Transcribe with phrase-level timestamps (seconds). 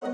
[0.00, 0.10] 皆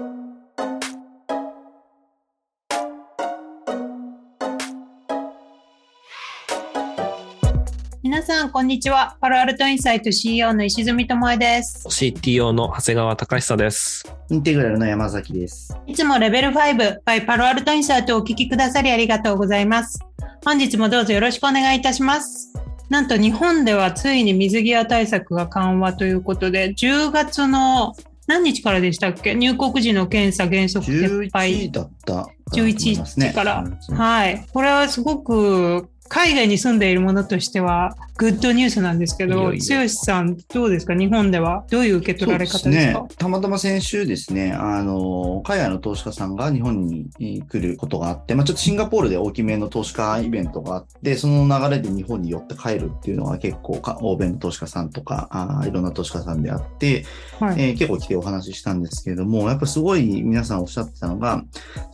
[8.23, 9.19] さん、こんにちは。
[9.21, 11.87] パロアルトインサイト CEO の石積智恵です。
[11.89, 14.11] CTO の長谷川隆久です。
[14.31, 15.77] インテグラルの山崎です。
[15.87, 19.99] いつもレベル5 by パロアルトインサイトをお聞きくださりありがとうございます。
[20.47, 22.55] 本日もどうぞよろしくお願いいたします。
[22.89, 27.95] なんと日本ではついに水際対策が緩和ということで、10月の
[28.27, 29.35] 何日からでしたっけ？
[29.35, 31.71] 入国時の検査原則撤11廃位。
[31.73, 32.29] だった。
[32.53, 33.65] 11日から。
[33.91, 34.47] はい。
[34.53, 40.95] これはすごく海外に住んでいるものとしてはグッドニュースなんですけど、剛さんどうですか？
[40.95, 43.01] 日本ではどういう受け取られ方ですか？
[43.03, 43.09] ね。
[43.17, 46.87] たまたま先週ですね、あの、海外の投資家さんが日本
[47.19, 57.05] に来ることがあって、まあちょっとシンガポールで大きめの投資家イベントがあって、その流れで日本に寄って帰るっていうのが結構か、欧米の投資家さんとか、あーいろんな投資家さんであって、
[57.41, 57.61] はい。
[57.61, 61.43] えー結構来てお話ししたんですけれども、やっぱすごい皆さんおっしゃってたのが、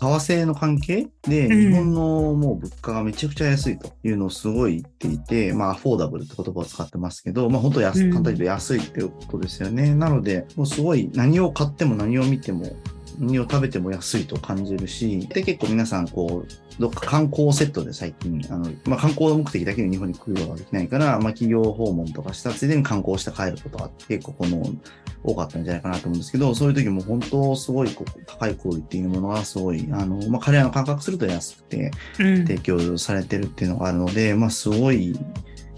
[0.01, 1.71] 為替の関係で、うん。
[1.71, 9.95] 日本のもう物価がめちゃくちゃ安いというのをすごい言っていて、まあ、アフォーダブルって言葉を使ってますけど、まあ、本当安、うん簡単に言うと安いっていうことですよね。
[9.95, 12.77] なので、もうすごい何を買っても何を見ても、
[13.19, 24.65] 何を食べても安いと感じるし、で、結構皆さん、こう、どっか観光セットで最近、あの、まあ、観光目的だけで日本に来ることができないから、まあ、企業訪問とかしたついでに観光して帰ることが結構この、
[25.23, 35.15] 多かったんじゃないかなと思うんですけど、そういう時も本当すごいこう高いクオリティのものがすごい、あの、まあ、彼らの感覚すると安くてうん提供されてるっていうのがあるので、まあ、すごい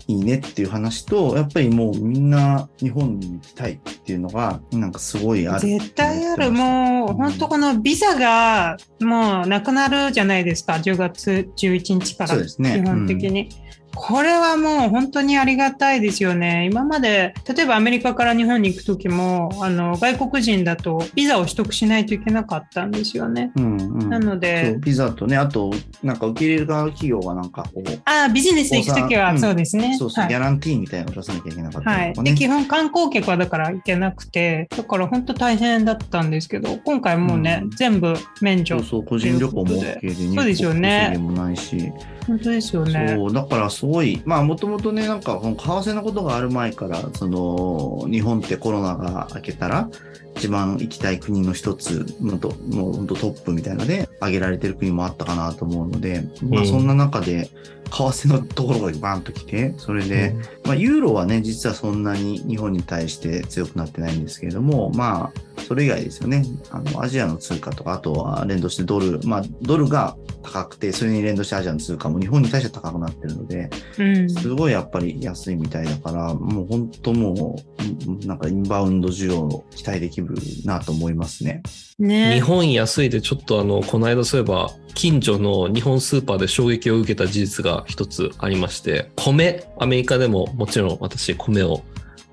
[0.07, 5.61] いいねっていう話と、やっぱりもうみんな日本に行きたいっていうのが、なんかすごいある。
[5.61, 6.51] 絶対ある。
[6.51, 10.75] もう、本当このビザがもうなくなるじゃないですか。
[10.75, 12.31] 10月11日から。
[12.31, 13.49] そうですね基本的に。
[13.95, 16.67] これはもう本当にありがたいですよね。
[16.71, 23.53] 今まで、例えばアメリカから日本に行くときも、あの、外国人だとビザを取得しないといけなかったんですよね。
[23.57, 24.09] うんうん。
[24.09, 29.97] なので、ビザとね、あと、なんか受け入れる側の企業がなんかこう、ああ、ビジネスで行くときはうんそうですね。
[29.99, 32.15] そうそう、はいギャランティーみたいなのを出さなきゃいけなかったはい。
[32.15, 38.87] で、基本観光客はだから行けなくて、だから本当大変だったんですけど、今回もうね、うん全部免除そう。
[38.87, 41.93] そう、個人旅行も OK で、そうですよねもないし、
[42.27, 43.15] 本当ですよね。
[43.17, 49.89] そう、だからすごい、まあもともとね、なんか、為替のことがある前から、その、日本ってコロナが明けたら、
[50.37, 57.51] 一番行きたい国の一つ、もっと、もう本当トップみたいなので、挙げられてる国もあったかなと思うので、まあうんそんな中で、
[57.93, 60.35] 為替のところがバーンと来て、それで、
[60.65, 66.45] まあ、ユーロはね、実はそんなに日本に対して強くなってないんですけれども、まあ、それ以外ですよね。
[66.71, 74.31] あの、アジアの通貨とか、あとは連動してドル、まあ、ドルが高くて、それに連動してアジアの通貨も日本に対して高くなってるので、うん。
[74.31, 81.63] すごいやっぱり安いみたいだから、もう本当もう、うんなんかインバウンド需要を期待できるなと思いますね。
[81.99, 91.83] ね日本安いでちょっとあの、この間そういえば、近所の日本スーパーで衝撃を受けた事実が一つありまして、米、アメリカでももちろん私米を、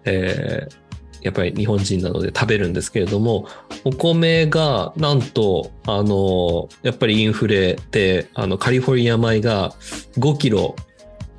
[0.06, 0.79] えー
[1.22, 3.48] やっぱり日本人なので食べるんですけれども、
[3.84, 9.72] お米がなんと、あの、やっぱりインフレで、あの、カリフォルニア米が
[10.18, 10.76] 5キロ、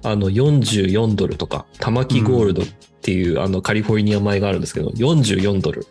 [0.02, 2.66] あの、44ドルとか、玉木ゴールドっ
[3.02, 5.86] ていう、あの、カリフォルニア米があるんですけど、44ドル。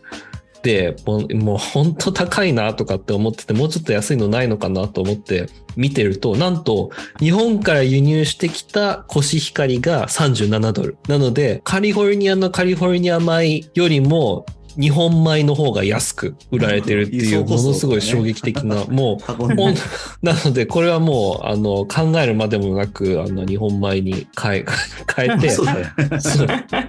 [0.62, 6.90] で、もう、もう本当高いなとかって思ってて、もうちょっと安いのないのかなと思って見てると、なんと、
[7.20, 10.98] 日本から輸入してきたコシヒカリが37ドル。
[11.08, 14.46] なので、カリフォルニアのカリフォルニア米よりも、
[14.79, 24.66] 日本米の方が安く売られてるっていう、ものすごい衝撃的な、 もう、なので、これはもう、あの、考えるまでもなく、あの、日本米に変え、
[25.16, 25.56] 変えて、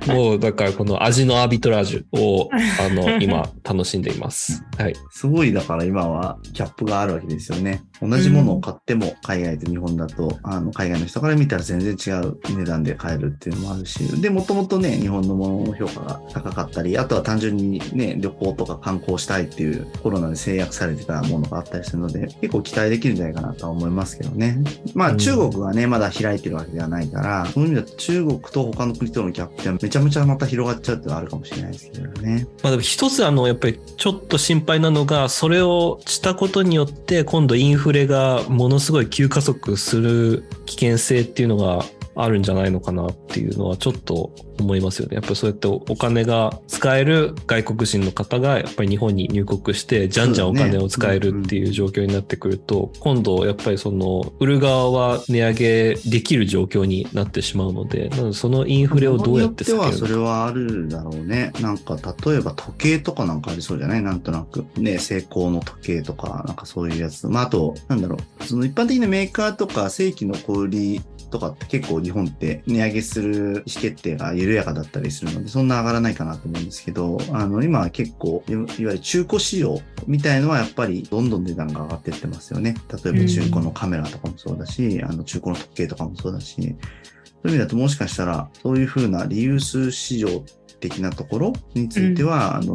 [0.07, 2.49] もう、だからこの味のアービトラージュを、
[2.79, 4.63] あの、今、楽しんでいます。
[4.79, 4.95] はい。
[5.11, 7.83] すごいだから今はギャップがあるわけですよね。
[8.01, 24.63] 同じものを買っても海外と日本だと、あの海外の人から見たら全然違う値段で買えるっていうのもあるし、で、もともとね、日本のものの評価が高かったり、あとは単純にね、旅行とか観光したいっていうコロナで制約されてたものがあったりするので、結構期待できるんじゃないかなとは思いますけどね。
[24.95, 32.47] まあうん中国はね、まだ開いてるわけではないから、そういう意味だと中国と他の国とのギャップってめちゃめちゃまた広がっちゃうってのはあるかもしれないですけどね。
[32.63, 41.85] まあでも一つあの、やっぱりちょっと心配なのが、それをしたことによって、今度インフレがものすごい急加速する危険性っていうのが
[42.23, 45.15] あるんじゃないのかなっていうのはちょっと思いますよね。
[45.15, 59.93] やっぱりそうやってお金が使える外国人の方がやっぱり日本に入国してじゃんじゃんお金を使えるっていう状況になってくると、今度やっぱりその売る側は値上げできる状況になってしまうので、なのでそのインフレをどうやって避けるのか。
[59.93, 61.53] それはあるだろうね。
[61.61, 61.97] なんか
[62.27, 64.03] 例えば時計とかなんかありそうじゃない？
[64.03, 64.67] なんとなく。
[64.77, 67.27] ね、成功の時計とか、なんかそういうやつ。
[67.29, 68.45] まああと、なんだろう。
[68.45, 71.01] その一般的なメーカーとか正規の小売
[71.31, 82.75] とかって結構日本って値上げする意思決定が緩やかだったりするので、そんな上がらないかなと思うんですけど、あの、今は結構、いわゆる中古仕様みたいのはやっぱりどんどん値段が上がっていってますよね。
[83.05, 90.45] 例えば中古のカメラとかもそうだし、うん、あの中古の時計とかもそうだし、そういう意味だともしかしたら、そういうふうなリユース市場
[90.81, 92.75] 的なところについては、うん、あ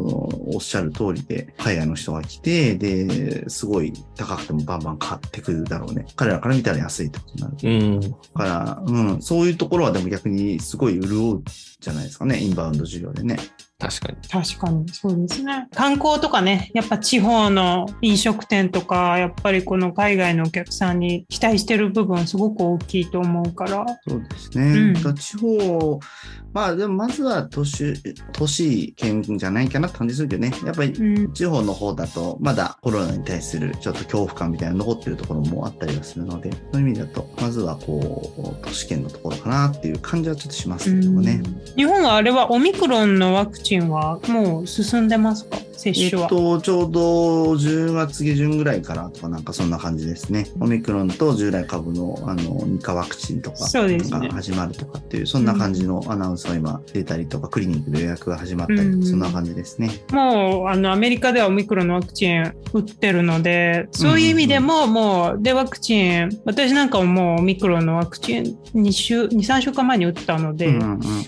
[0.54, 6.06] おっしゃる通りで、海外の人が来て、で、すごい高くてもバンバン買ってくるだろうね。
[6.16, 7.56] 彼らから見たら安いってことになる。
[7.62, 8.00] うん。
[8.00, 11.42] だから、うん、そういうところはでも逆にすごい潤う
[11.80, 13.38] じゃないですかね、インバウンド需要でね。
[13.78, 14.16] 確かに。
[14.28, 15.68] 確かに、そうですね。
[15.74, 23.84] 観光とかね、やっぱ地方の飲食店とか、やっぱりこの海外のお客さんに期待してる部分すごく大きいと思うから。
[24.08, 24.92] そうですね。
[25.04, 26.00] うん、地方、
[26.54, 27.92] まあでもまずは都市、
[28.32, 30.52] 都市圏じゃないかなって感じするけどね。
[30.64, 41.42] やっぱり地方の方だと、まだコロナに対するちょっと恐怖感みたいなの残ってるところもあったりはするので、そういう意味だと、まずはこう、都市圏のところかなっていう感じはちょっとしますけどもね。
[41.76, 45.58] 日本はあれはオミクロンのワクチンはもう進んでますか？
[45.76, 46.22] 接種は。
[46.22, 50.46] えっと、ちょうど10月下旬ぐらいからとかなんかそんな感じですね。
[50.58, 59.90] オミクロンと従来株のあの2価ワクチンとかが始まるとかっていう、そんな感じのアナウンスが今出たりとか、クリニックで予約が始まったりとか、そんな感じですね。
[60.12, 70.68] もうあのアメリカではオミクロンのワクチン打ってるので、そういう意味でももう、でワクチン、私なんかももうオミクロンのワクチン2週、2、3週間前に打ったので、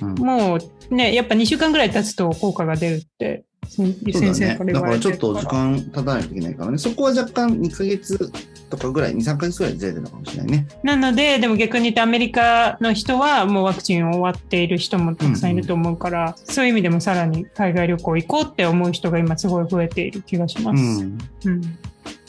[0.00, 0.58] もう
[0.90, 8.32] ね、やっぱ2週間ぐらい経つと効果が出るって先生からだからちょっと時間経たないといけないからね、そこは若干2ヶ月
[8.70, 10.68] とかぐらい、2、3ヶ月ぐらいずれてるのかもしれないね。
[10.82, 20.82] なので、でも逆に言ってアメリカの人はもうワクチン終わっている人もたくさんいると思うから、うんうん、そういう意味でもさらに海外旅行行こうって思う人が今すごい増えている気がします。
[20.82, 21.78] うん、うん、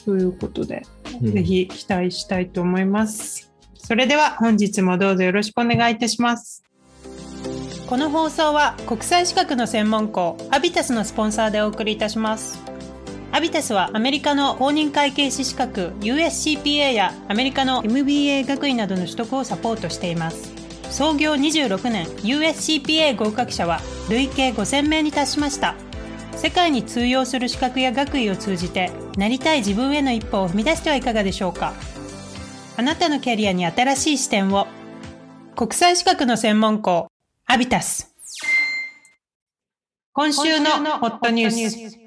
[0.06, 0.84] ということで、
[1.22, 3.52] ぜひ期待したいと思います。
[3.76, 6.64] それでは本日もどうぞよろしくお願いいたします。
[7.90, 12.62] この放送は国際資格の専門校アビタスのスポンサーでお送りいたします。
[13.32, 20.54] アビタスはアメリカの公認会計士資格 USCPA やアメリカの MBA 学位などの取得をサポートしています。
[20.92, 25.74] 創業26年 USCPA 合格者は累計5000名に達しました。
[26.36, 31.74] 世界に通用する資格や学位を通じてなりたい自分への一歩を踏み出してはいかがでしょうか。
[32.78, 34.68] あなたのキャリアに新しい視点を。
[35.56, 37.09] 国際資格の専門校
[37.52, 38.14] アビタス。
[40.14, 40.70] 今週の
[41.00, 41.98] ホットニュース。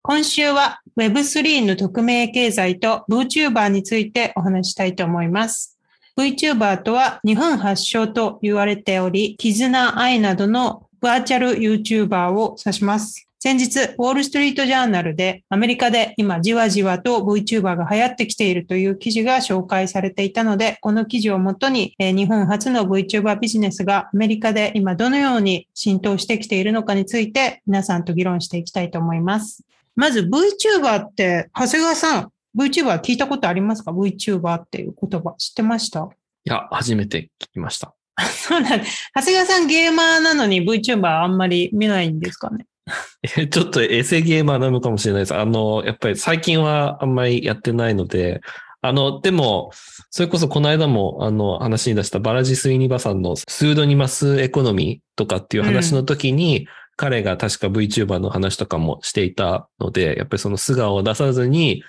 [0.00, 5.76] 今週は Web3 の匿名経済と VTuber についてお話したいと思います。
[6.16, 13.23] VTuber とは日本発祥と言われており、絆愛などのバーチャル YouTuber を指します。
[13.44, 29.62] 先日、ウォールストリートジャーナルでアメリカで今じわじわと VTuber が流行ってきているという記事が紹介されていたので、この記事をもとに、え日本初の VTuber ビジネスがアメリカで今どのように浸透してきているのかについて皆さんと議論していきたいと思います。
[29.94, 36.08] まず VTuber って、長谷川さん、VTuber 聞いたことありますか ?VTuber っていう言葉知ってました？
[36.46, 37.92] いや、初めて聞きました。
[38.24, 42.64] そうなん長谷川さんゲーマーなのに VTuber あんまり見ないんですかね？
[43.50, 45.34] ちょっとエセゲーマーなのかもしれないです。
[45.34, 48.40] あの、やっぱり最近はあんまりやってないので、
[48.82, 49.70] あの、でも、
[50.10, 56.66] それこそこの間も、あの、話に出したバラジス・イニバさんのスードニマスエコノミーとかっていう話の時に、うん、
[56.96, 61.82] 彼が確か VTuber の話とかもしていたので、やっぱりその素顔を出さずに、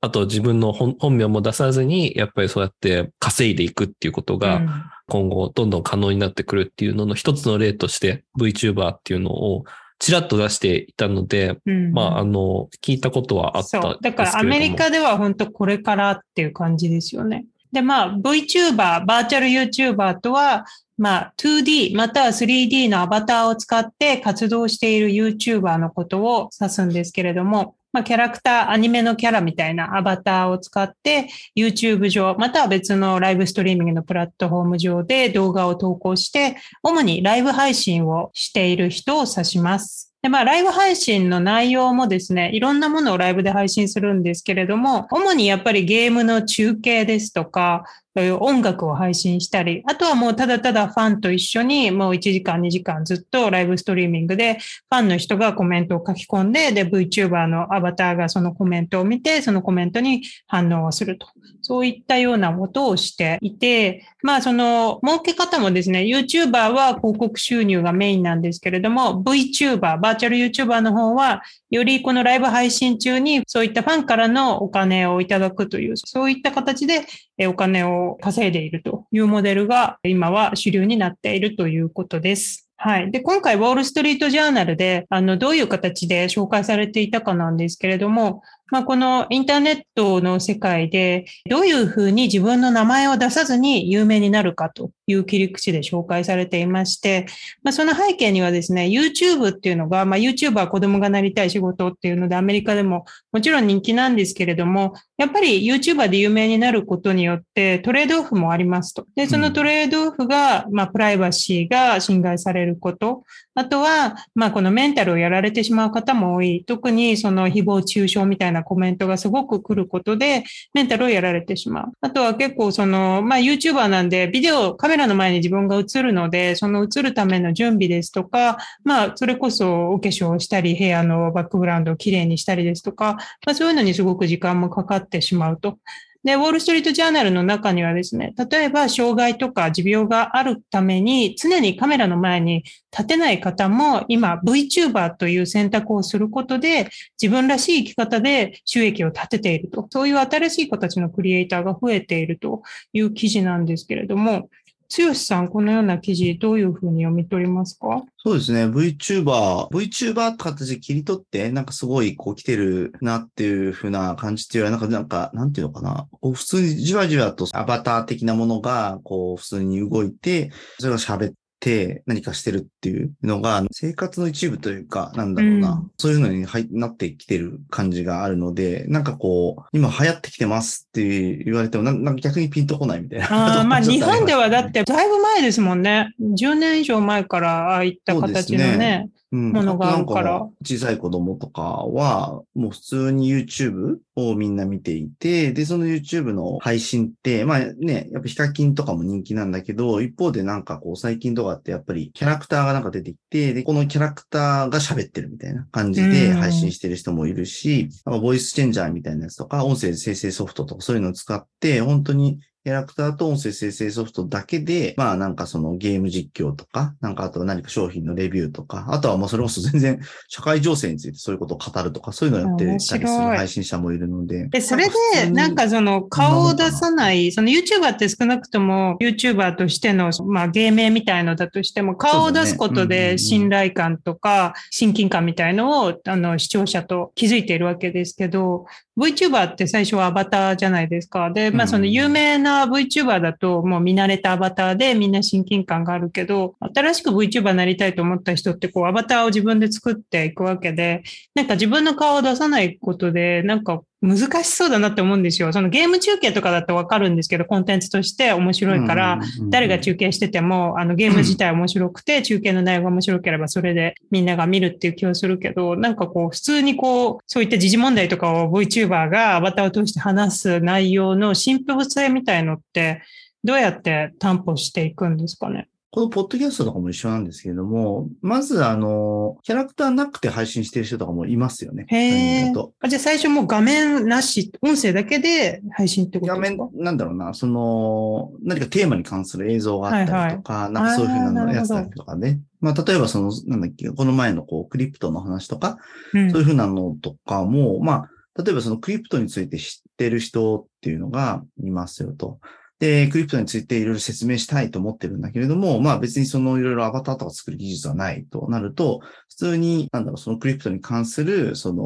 [0.00, 4.62] あと自分の本名も出さずに、やっぱりそうやって稼いでいくっていうことが、
[5.08, 9.64] 今後どんどん可能になってくるっていうのの一つの例として VTuber っていうのを
[9.98, 13.98] ちらっと出していたので、うん、まあ、あの、聞いたことはあったそう。
[14.00, 17.46] だからアメリカでは本当これからっていう感じですよね。
[17.72, 20.66] で、まあ、VTuber、バーチャル YouTuber とは、
[20.98, 40.12] まあ、2D または 3D のアバターを使って活動している YouTuber のことを指すんですけれども、まあ、キャラクター、アニメのキャラみたいなアバターを使って、YouTube 上、または別のライブストリーミングのプラットフォーム上で動画を投稿して、主にライブ配信をしている人を指します。
[40.20, 47.84] で、まあ、ライブ配信の内容もですね、いろんなものをライブで配信するんですけれども、主にやっぱりゲームの中継ですとか、
[48.16, 61.26] そういう音楽を配信したり、あとはもうただただファンと一緒にもう1時間2時間ずっとライブストリーミングでファンの人がコメントを書き込んで、で VTuber のアバターがそのコメントを見て、そのコメントに反応をすると。
[61.60, 77.06] そういったようなことをしていて、まあその儲け方もですね、YouTuber は広告収入がメインなんですけれども、VTuber、バーチャル YouTuber の方は、よりこのライブ配信中にそういったファンからのお金をいただくという、そういった形で
[77.46, 82.66] お金を稼いでいるというモデルが今は主流になっているということです。
[82.78, 83.10] はい。
[83.10, 97.26] で、今回、ウォール・ストリート・ジャーナルで、あの、どういう形で紹介されていたかなんですけれども、まあ、このインターネットの世界で、どういうふうに自分の名前を出さずに有名になるかという切り口で紹介されていまして、
[97.62, 109.06] まあ、その背景にはですね、YouTube っていうのが、まあ、YouTuber は子供がなりたい仕事っていうので、アメリカでももちろん人気なんですけれども、やっぱり YouTuber で有名になることによってトレードオフもありますと。
[109.14, 113.24] で、そのトレードオフが、まあ、プライバシーが侵害されること。
[113.54, 116.64] あとは、まあ、このメンタルをやられてしまう方も多い。
[116.66, 120.44] 特にその誹謗中傷みたいなコメントがすごく来ることで、
[120.74, 121.92] メンタルをやられてしまう。
[122.02, 133.14] あとは結構その、まあ、YouTuber なんで、ビデオ、カメラの前に自分が映るので、その映るための準備ですとか、まあ、それこそお化粧したり、部屋のバックグラウンドをきれいにしたりですとか、
[133.46, 135.78] まあ、そういうのにすごく時間もかかってしまうと。
[136.26, 146.88] で、ウォール・ストリート・ジャーナルの中にはですね、例えば障害とか持病があるために常にカメラの前に立てない方も今 VTuber という選択をすることで
[147.20, 149.86] 自分らしい生き方で収益を立てていると。
[149.88, 154.48] そういう新しい形のクリエイターが増えているという記事なんですけれども、
[154.88, 158.02] 剛さん、このような記事、どういうふうに読み取りますか？
[158.18, 158.66] そうですね。
[158.66, 166.08] VTuber、VTuber って形で切り取って、なんかすごいこう来てるなっていうふうな感じっていうよりは、なんか、なんか、なんていうのかな。
[166.20, 183.60] こう普通にじわじわとアバター的なものが、こう普通に動いて、それが喋って何かしてるっていうのが、生活の一部というか、なんだろうな、うん、そういうのになってきてる感じがあるので、なんかこう、今流行ってきてますって言われても、なんか逆にピンとこないみたいな。
[183.60, 186.12] あ まあ日本ではだってだいぶ前ですもんね。
[186.20, 189.08] 10年以上前からああいった形のね。
[189.30, 190.46] ものがあるから。
[190.64, 224.48] 小さい子供とかは、もう普通に YouTube をみんな見ていて、で、その YouTube の配信って、まあね、やっぱヒカキンとかも人気なんだけど、一方でなんかこう最近とかってやっぱりキャラクターがなんか出てきて、で、このキャラクターが喋ってるみたいな感じで配信してる人もいるし、なんかボイスチェンジャーみたいなやつとか、音声生成ソフトとかそういうのを使って、本当にキャラクターと音声生成ソフトだけで、まあなんかそのゲーム実況とか、なんかあとは何か商品のレビューとか、あとはもうそれこそ全然社会情勢についてそういうことを語るとか、そういうのをやってたりする配信者もいるので。
[224.48, 238.66] で、それでなんかその顔を出さない、その YouTuber って少なくとも YouTuber としての、まあ芸名みたいのだとしても、顔を出すことで信頼感とか親近感みたいのを、あの視聴者と気づいているわけですけど、
[238.98, 241.30] VTuber って最初はアバターじゃないですか。
[241.30, 251.02] で、まあその有名な VTuber だともう見慣れたアバターでみんな親近感があるけど、新しく VTuber になりたいと思った人ってこうアバターを自分で作っていくわけで、
[251.34, 255.52] なんか自分の顔を出さないことで、なんか難しそうだなって思うんですよ。
[255.52, 273.02] そのゲーム中継とかだとわかるんですけど、コンテンツとして面白いから、誰が中継してても、あのゲーム自体面白くて、 中継の内容が面白ければそれでみんなが見るっていう気をするけど、なんかこう、普通にこう、そういった時事問題とかを VTuber がアバターを通して話す内容の新風性みたいのって、
[273.44, 275.68] どうやって担保していくんですかね？
[275.96, 281.86] このポッドキャストとかも一緒なんですけれども、まずあの、キャラクターなくて配信してる人とかもいますよね。
[281.88, 286.58] へあじゃあ最初も画面なし、音声だけで配信ってことですか？
[286.58, 292.40] 画面、なんだろうな、その、何かテーマに関する映像があったりとか、はいはい、なんかそういうふうなやつだとかね。
[292.60, 295.78] まあ、例えばその、なんだっけ、この前のこう、クリプトの話とか、
[296.12, 302.38] うん、そういうふうなのとかも、まあ、例えばそのクリプトについて知ってる人っていうのがいますよと。
[302.78, 311.82] で、クリプトについていろいろ説明したいと思ってるんだけれども、まあ別にそのいろいろアバターとか作る技術はないとなると、普通に、なんだろう、そのクリプトに関する、その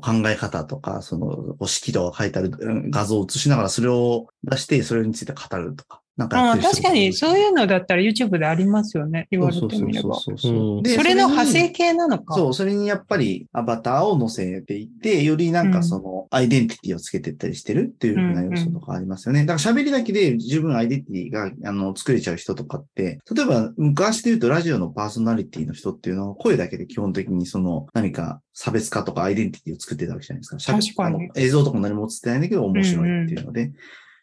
[0.00, 2.50] 考え方とか、その式とか書いてある
[2.90, 6.03] 画像を映しながらそれを出して、それについて語るとか。
[6.16, 9.26] なんかあ確かに、そういうのだったら YouTube でありますよね。
[9.32, 10.14] 言われてみれば。
[10.14, 12.34] そうそうそうで、それの派生系なのか。
[12.34, 19.44] そう、それにやっぱりアバターを載せていって、よりなんかその、アイデンティティをつけていったりしてるっていうふうな要素とかありますよね。
[19.44, 30.72] だから喋りだけで十分アイデンティティが、あの、作れちゃう人とかって、例えば昔で言うとラジオのパーソナリティの人っていうのは声だけで基本的にその、何か差別化とかアイデンティティを作ってたわけじゃないですか。
[30.72, 31.28] 確かに。
[31.34, 33.62] 映像とか何も映ってないんだけど面白いっていうので。
[33.62, 33.74] うんうん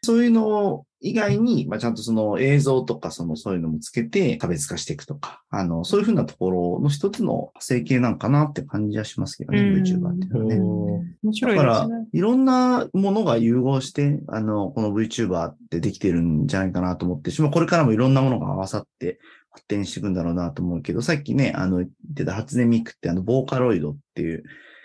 [0.04, 11.18] そういうの以外に、まあ、ちゃんとその映像とかそのそういうのもつけて差別化していくとか、あの、そういうふうなところの一つの整形なんかなって感じはしますけどね、うん VTuber っていうのはね。
[11.24, 19.20] 面白いだからですね。、いろんなものが融合して、あの、この VTuber ってできてるんじゃないかなと思ってしまあ、これからもいろんなものが合わさって
[19.52, 24.44] 発展していくんだろうなと思うけど、さっきね、あの、言ってた初音ミクってあの、ボーカロイドっていう、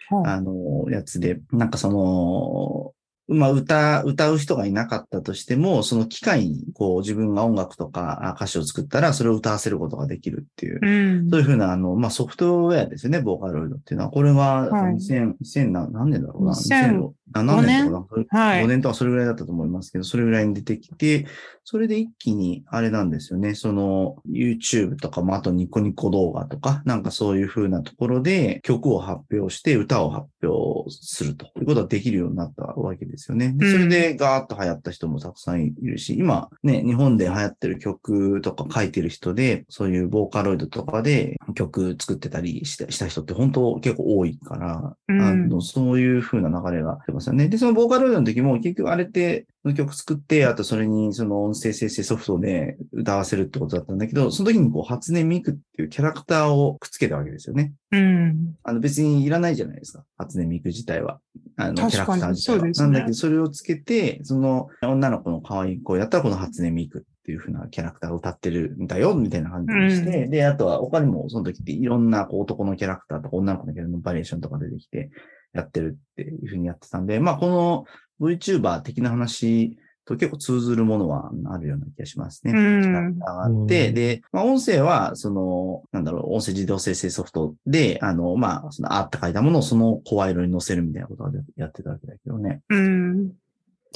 [0.09, 2.93] はいあの、やつで、なんかその、
[3.29, 11.31] まあ、歌、歌う人がいなかったとしても、その機械に、こう、自分が音楽とかあ歌詞を作ったら、それを歌わせることができるっていう、うん。
[11.31, 14.11] そういうふうな、あの、まあ、ソフトウェアですよね、ボーカロイドっていうのは。
[14.11, 14.95] これは、はい。
[14.95, 18.65] 2000、2000何何年だろうな？2000 2007年とかな、はい。
[18.65, 21.27] 5年とかそれぐらいだったと思いますけど、それぐらいに出てきて、
[21.65, 33.53] それで一気に、あれなんですよね、その、YouTube とかも、あとニコニコ動画とか、なんかそういうふうなところで曲を発表して、歌を発表するということができるようになったわけですよね。
[33.57, 47.49] でそれでガーッと流行った人もたくさんいるし、今ね、日本で流行ってる曲とか書いてる人で、そういうボーカロイドとかで曲作ってたりしたした人って本当結構多いから、うんあのそういう風な流れが出ますよね。
[47.49, 57.73] で、そのボーカロイドの時も結局あれって曲作って、あとそれにその音声生成ソフトで歌わせるってことだったんだけど、その時にこう初音ミクっていうキャラクターをくっつけたわけですよね。
[57.93, 58.55] うん。
[58.65, 60.05] あの別にいらないじゃないですか。
[60.19, 61.21] 初音ミク自体は。
[61.57, 62.65] あの、キャラクター自体は。
[62.67, 75.11] ねなんだけど、それをつけて、その女の子の可愛い子やったらこの初音ミクっていう風なキャラクターが歌ってるんだよ、みたいな感じにして、で、あとは他にもその時っていろんなこう男のキャラクターとか女の子のキャラのバリエーションとか出てきて
[75.53, 77.85] やってるっていう風にやってたんで、まあこの
[78.21, 82.53] VTuber 的な話と結構通ずるものはあるような気がしますね。
[82.53, 92.63] うんがあって、うんで、まあ、音声は、その、なんだろう、音声自動生成ソフトで、あの、まあ、その、あって書いたものをその声色に載せるみたいなことをやってたわけだけどね。
[92.71, 93.33] うん。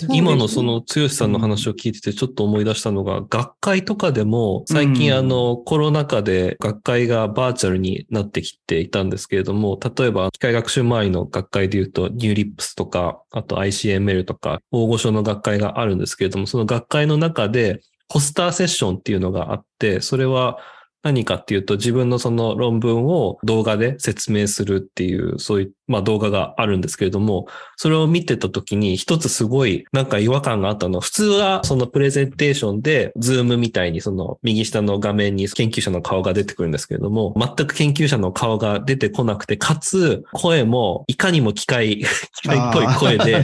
[0.08, 5.18] 今のその剛さんの話を聞いててちょっと思い出したのが、学会とかでも最近うん。
[5.18, 20.58] あのコロナ禍で学会がバーチャルになってきていたんですけれども、例えば機械学習周りの学会で言うとニューリップスとか、あと ICML とか大御所の学会があるんですけれども、その学会の中でポスターセッションっていうのがあって、それは
[21.02, 42.04] 何かっていうと自分のその論文を動画で説明するっていう、そういう、まあ動画があるんですけれども、それを見てた時に一つすごいなんか違和感があったのは、普通はそのプレゼンテーションで、ズームみたいにその右下の画面に研究者の顔が出てくるんですけれども、全く研究者の顔が出てこなくて、かつ声もいかにも機械、
[42.42, 43.42] 機械っぽい声で。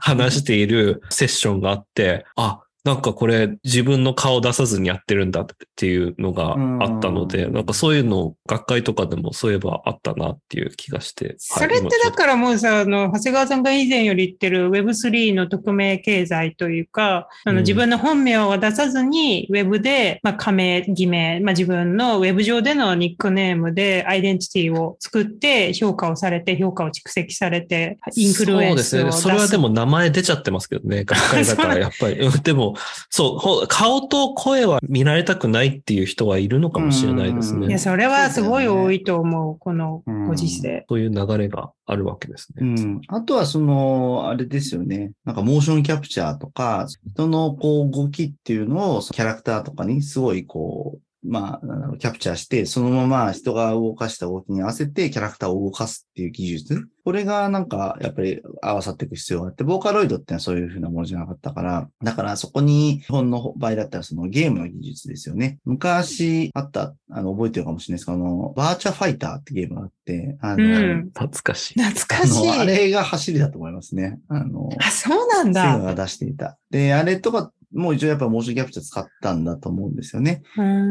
[0.00, 5.46] 話しているセッションがあって、あ、なんかこれ自分の顔出さずにやってるんだっ
[5.76, 11.34] ていうのがあったので、うんなんかそういうの学会とかでもそういえばあったなっていう気がして。
[11.36, 29.00] それってだからもうさ、あの、長谷川さんが以前より言ってる Web3 の匿名経済というか、あうんの自分の本名を出さずに Web で、まあ、仮名、偽名、まあ、自分の Web 上でのニックネームでアイデンティティを作って評価をされて、評価を蓄積されて、インフルエンスを。
[29.00, 29.22] そうですね。
[29.22, 31.04] それはでも名前出ちゃってますけどね。
[31.04, 32.14] 学会だから やっぱり。
[32.14, 32.74] うんでも、
[33.10, 37.68] そうほ、顔と声は見られたくないっていう人はいるのかもしれないですうんね。
[37.68, 40.84] いや、それはすごい多いと思う、このご時世。
[40.88, 42.62] そういう流れがあるわけですね。
[42.62, 43.00] うん。
[43.08, 45.12] あとはその、あれですよね。
[45.24, 56.88] なんかモーションキャプチャーとか、人のこう動きっていうのをキャラクターとかにすごいこう、まあ、キャプチャーして、そのまま人が動かした動きに合わせてキャラクターを動かすっていう技術。
[57.04, 65.58] これがなんか、やっぱり合わさっていく必要があって、ボーカロイドってのはそういうふうなものじゃなかったから、だからそこに、日本の場合だったらそのゲームの技術ですよね。
[65.64, 71.04] 昔あった、あの、覚えてるかもしれないですけど、あの、バーチャファイターってゲームがあって、あの、うん。
[71.14, 71.82] 懐かしい。
[71.82, 72.50] 懐かしい。
[72.50, 74.20] あれが走りだと思いますね。
[74.28, 75.94] あの、あ、そうなんセガだ。
[75.94, 76.58] が出していた。
[76.70, 80.42] で、あれとか、もう一応やっぱモーションキャプチャー使ったんだと思うんですよね。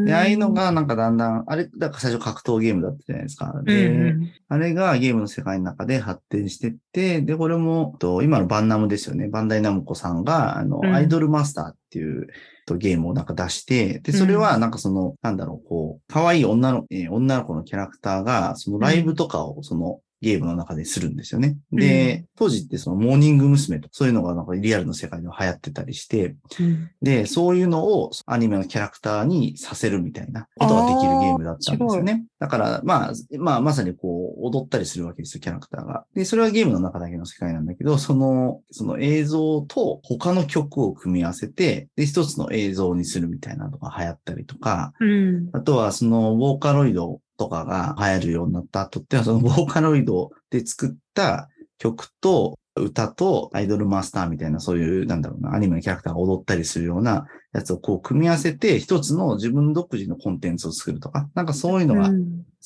[0.06, 3.52] で、ああいうのがなんかだんだん、あれ、だから最初格闘ゲームだったじゃないですか。
[3.56, 9.28] うんで、うんあれがゲームの世界の中で発展してって、で、これも、と今のバンナムですよね。
[9.28, 12.28] バンダイナムコさんが、あの、うんアイドルマスターっていう
[12.66, 21.58] とゲームをなんか出して、で、それはなんかその、なんだろう、こう、可愛い女の、えー女の子のキャラクターが、そのライブとかを、その、ゲームの中でするんですよね。
[21.72, 23.80] で、当時ってそのモーニング娘。
[23.80, 32.26] とかそういうのがなんかリアルの世界では流行ってたりして、うんで、そういうのをアニメのキャラクターにさせるみたいなことができるゲームだったんですよね。
[32.40, 36.06] だから、まあ、まあ、まさにこう、踊ったりするわけですよ、キャラクターが。
[36.14, 45.50] で、それはゲームの中だけの世界なんだけど、その、その映像と他の曲を組み合わせて、で、一つの映像にするみたいなのが流行ったりとか、うん。
[45.54, 62.12] あとはその、ボーカロイドとかが流行るようになった後っていうのは、そのボーカロイドで作った曲と、歌とアイドルマスターみたいな、そういう、なんだろうな、アニメのキャラクターが踊ったりするようなやつをこう組み合わせて、一つの自分独自のコンテンツを作るとか、なんかそういうのが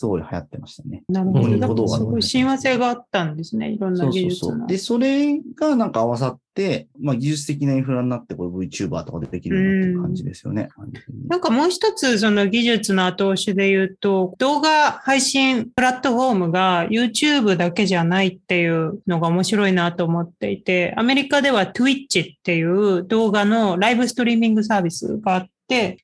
[0.01, 1.03] すごい流行ってましたね。
[1.07, 1.29] なる
[1.67, 1.87] ほど。
[1.87, 3.69] すごい親和性があったんですね。
[3.69, 4.51] いろんなそう技術の。
[4.51, 4.67] そうそう。
[4.67, 10.69] で、それがなんか合わさって、まあ技術的なインフラになって、これ VTuber とかでできるようになってる感じですよね。
[11.27, 25.51] なんかもう一つその技術の後押しで言うと、動画配信プラットフォームが YouTube だけじゃないっていうのが面白いなと思っていて、アメリカでは Twitch っていう動画のライブストリーミングサービスがあって、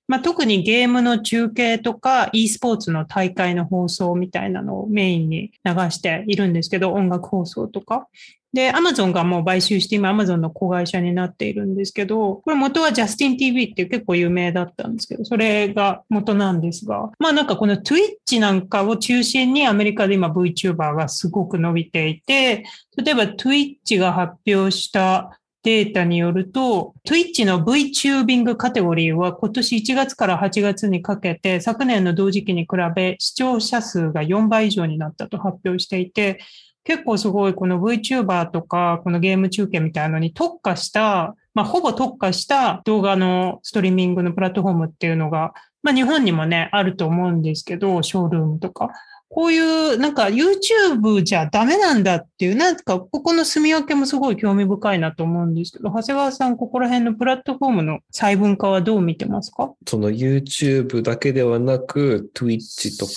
[0.07, 8.07] まあ、特にゲームの中継とか e スポーツの大会の放送みたいなのをメインに流しているんですけど、音楽放送とか。
[8.53, 22.63] で、アマゾンがもう買収して今アマゾンの子会社になっているんですけど、これ元はジャスティン TV っていう結構有名だったんですけど、それが元なんですが、まあなんかこの Twitch なんかを中心にアメリカで今 VTuber がすごく伸びていて、
[22.95, 25.36] 例えば Twitch が発表した
[25.67, 36.39] データによると、Twitch の VTubing カテゴリーは今年1月から8月にかけて昨年の同時期に比べ視聴者数が4倍以上になったと発表していて、
[36.85, 45.53] 結構すごいこの VTuber とかこのゲーム中継みたいなのに特化した、まあほぼ特化した動画のストリーミングのプラットフォームっていうのが、
[45.83, 48.91] まあ日本にもね、あると思うんですけど、ショールームとか。
[49.29, 59.73] こういう、なんか YouTube じゃダメなんだっていう、なんかここの住み分けもすごい興味深いなと思うんですけど、長谷川さん、ここら辺のプラットフォームの細分化はどう見てますか？
[59.87, 63.11] その YouTube だけではなく、Twitch とか、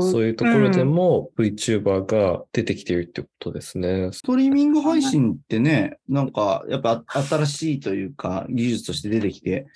[0.00, 4.10] そうういうところでも VTuber が出てきているってことですね。
[4.12, 9.66] ストリーミング配信ってね、なんか、やっぱ新しいというか、技術として出てきて、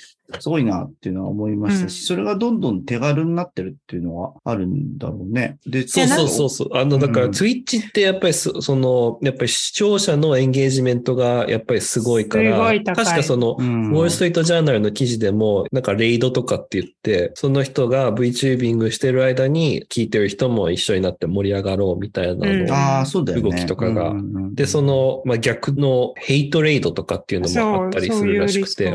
[0.41, 5.59] すごいなっていうのは思いましたし、うんそれがどんどん手軽になってるっていうのはあるんだろうね。
[5.67, 6.69] で、そうそうそうそう。
[6.73, 13.91] あの、だからうん Twitch ってやっぱりそその、やっぱり視聴者のエンゲージメントがやっぱりすごいから、確かその、うん。
[13.93, 23.05] ウォールストリートジャーナルの記事でも、なんかレイドとかって言って、その人が VTubing してる間に聞いてる人も一緒になって盛り上がろうみたいな。
[23.41, 24.11] 動きとかが。
[24.11, 28.95] うんうんうんで、そ、の、まあ、逆のヘイトレイドとかっていうのもあったりするらしくて。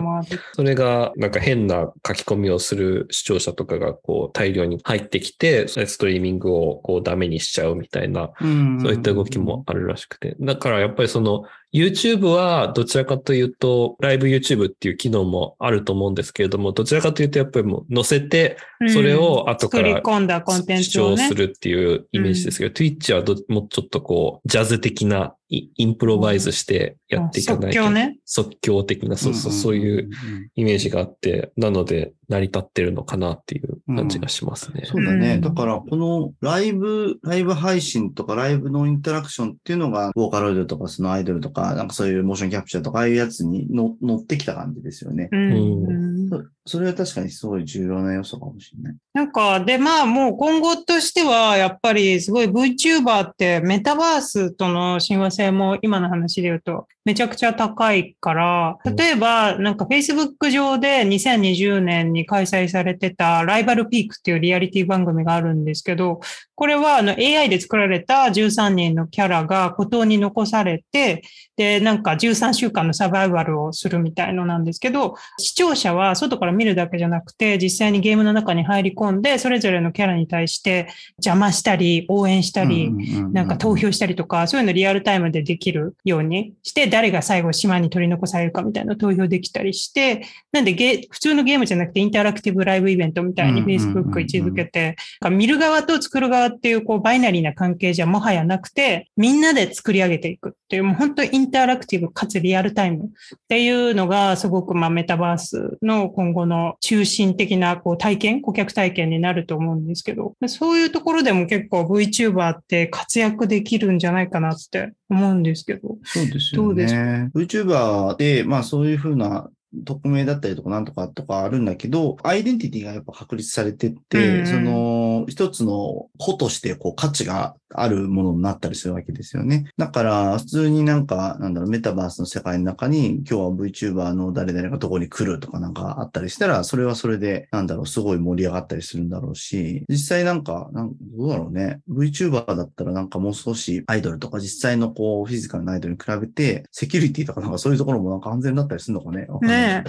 [0.53, 8.79] それがなんか変な書き込みをする視聴者とかがこう大量に入ってきて、ストリーミングをこうダメにしちゃうみたいな、うん。
[8.81, 10.35] そういった動きもあるらしくて。
[10.39, 21.35] だからやっぱりその YouTube はどちらかというと、ライブ YouTube っていう機能もあると思うんですけれども、どちらかというとやっぱりもう載せて、それを後から作り込んだコンテン視ツをね聴す。
[21.35, 27.77] るっていうイメージですけど、Twitch はどもうちょっとこう、ジャズ的なイインプロバイズしてやっていかないと。
[27.77, 28.19] 即興ね。
[28.25, 30.09] 即興的な、そうそう、そういう
[30.55, 34.83] イメージがあって、なので成り立ってるのかなっていう感じがしますね。
[34.85, 35.33] そうだね。
[35.33, 45.29] うんだから、このライブ、ライブ配信とかライブのインタラクションっていうのが、ボーカロイドとかそのアイドルとか、なんかそういうモーションキャプチャーとか、ああいうやつにの乗ってきた感じですよね。
[45.31, 45.51] うん。
[45.51, 48.95] うんそそれは確かにすごい重要な要素かもしれない。
[49.13, 66.19] なんか、で、まあもう今後としては、やっぱりすごい VTuber ってメタバースとの親和性も今の話で言うとめちゃくちゃ高いから、例えばなんか Facebook 上で2020年に開催されてたライバルピークっていうリアリティ番組があるんですけど、
[66.53, 71.23] これはあの AI で作られた13人のキャラが孤島に残されて、
[71.57, 82.91] で、なんか13週間のサバイバルをするみたいのなんですけど、視聴者は外から見るだけじゃなくて、実際にゲームの中に入り込んで、それぞれのキャラに対して邪魔したり、応援したり、
[83.31, 94.97] なんか投票したりとか、そういうのリアルタイムでできるようにして、誰が最後島に取り残されるかみたいな投票できたりして、なんでゲ普通のゲームじゃなくてインタラクティブライブイベントみたいに Facebook 位置づけて、
[95.31, 103.09] 見る側と作る側っていうこうバイナリーな関係じゃもはやなくて、みんなで作り上げていくっていう、もう本当インタラクティブかつリアルタイムっ
[103.47, 106.48] ていうのがすごくまあメタバースの今後の
[106.79, 115.97] 中心的なこう体験、顧客体験になると思うんですけど、そういうところでも結構 VTuber って活躍できるんじゃないかなって思うんですけど。
[116.03, 117.29] そうですよどうですね。
[117.35, 119.49] VTuber で、まあそういうふうな
[119.85, 129.65] 匿名だったりとかなんとかとかあるんだけど、アイデンティティがやっぱ確立されてって、うんうんその一つの個としてこう価値があるものになったりするわけですよね。
[129.77, 141.81] だから普通になんか、なんだろう、メタバースの世界の中に今日は VTuber の誰々がどこに来るとかなんかあったりしたら、それはそれで、なんだろう、すごい盛り上がったりするんだろうし、実際なんか、なんどうだろうね。
[141.89, 149.27] VTuber だったらなんかもう少しアイドルとか実際のこうフィジカルなアイドルに比べて、セキュリティとかなんかそういうところもなんか安全だったりするのかね。
[149.29, 149.83] わかんないね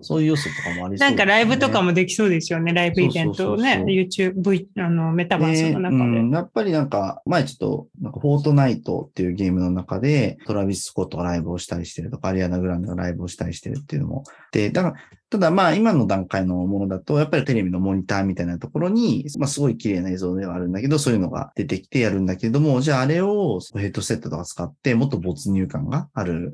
[0.00, 2.72] そういう要素とかもありそうねなんかライブとかもできそうですよね。
[2.72, 4.34] ライブイベントをねそうそうそうそう。
[4.34, 6.02] YouTube、V、あの、メタバースの中で。
[6.02, 14.24] うんやっぱりなんか、前ちょっと、なんか、フォートナイトっていうゲームの中で、トラビス・スコットがライブをしたりしてるとか、アリアナ・グランデがライブをしたりしてるっていうのも。
[14.52, 14.94] で、だから、
[15.30, 26.52] ただまあ今の段階のものだと、やっぱりテレビのモニターみたいなところに、まあすごい綺麗な映像ではあるんだけど、そういうのが出てきてやるんだけれども、じゃああれをヘッドセットとか使って、もっと没入感がある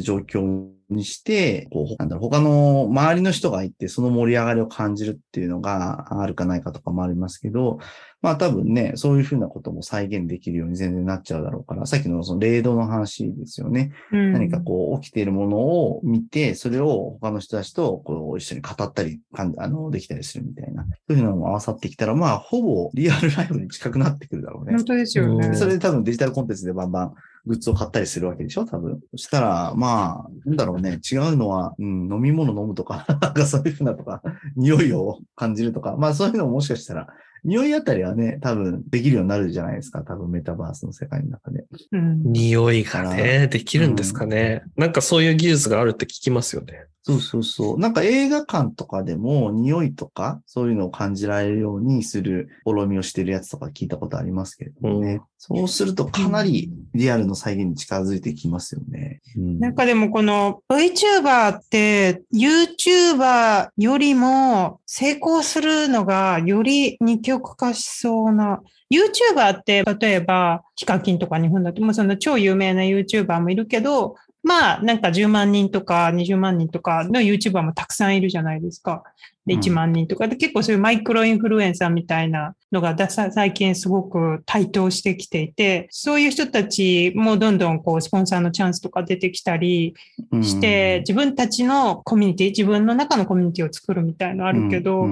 [0.00, 7.78] 状況にして、こう、なんだろう、他の周りの人がいて、その盛り上がりを感じるっていうのがあるかないかとかもありますけど、
[8.20, 13.92] まあ多分ね、そういうふうなことも再現できるように全然なっちゃうだろうから、さっきのその霊道の話ですよね。
[14.12, 20.84] うん何かこう起きているものを見て、それを他の人たちとこう一緒に語ったり、かんあの、できたりするみたいな。
[21.08, 24.84] そういうのも合わさってきたら、まあほぼリアルライブに近くなってくるだろうね本。
[24.86, 25.56] 当ですよねうん。
[25.56, 27.14] それで多分デジタルコンテンツでバンバン
[27.48, 28.64] グッズを買ったりするわけでしょ？
[28.66, 29.00] 多分。
[29.12, 31.00] そしたら、まあ、なんだろうね。
[31.10, 34.22] 違うのは、うん、飲み物飲むとか、 なんかそういうふうなとか、
[34.56, 37.08] 匂いを感じるとか、まあそういうのももしかしたら、
[37.44, 40.00] 匂いあたりはね、多分できるようになるじゃないですか。
[40.02, 41.64] 多分メタバースの世界の中で。
[41.92, 44.62] うん匂いがね、できるんですかね。
[44.76, 46.86] なんかそういう技術があるって聞きますよね。
[47.08, 47.78] そうそうそう。
[47.78, 55.12] なんか映画館とかでも匂いとかそういうのを感じられるようにする試みをしてるやつとか聞いたことありますけれどもね。
[55.12, 59.22] うんそうするとかなりリアルの再現に近づいてきますよね。
[59.36, 68.60] うんなんかでもこの VTuber って YouTuber よりも成功するのがより二極化しそうな。
[68.90, 74.16] YouTuber って例えばヒカキンとか日本だともうその超有名な YouTuber もいるけど、
[74.48, 79.02] まあなんか10万人とか20万人とかの YouTuber もたくさんいるじゃないですか。
[79.48, 79.60] で、うん。
[79.60, 89.94] 1万人とかで、結構そういうマイクロインフルエンサーみたいなのが最近すごく台頭してきていて、そういう人たちもどんどんこうスポンサーのチャンスとか出てきたり
[90.42, 95.08] して、自分たちのコミュニティ、自分の中のコミュニティを作るみたいのあるけど、